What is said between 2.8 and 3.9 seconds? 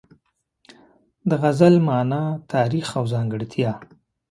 او ځانګړتیا